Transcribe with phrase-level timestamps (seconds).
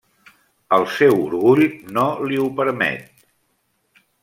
[0.77, 1.61] El seu orgull
[1.99, 3.25] no li ho permet.